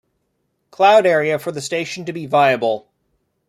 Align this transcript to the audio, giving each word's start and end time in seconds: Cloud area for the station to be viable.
Cloud 0.71 1.05
area 1.05 1.37
for 1.37 1.51
the 1.51 1.61
station 1.61 2.05
to 2.05 2.11
be 2.11 2.25
viable. 2.25 2.89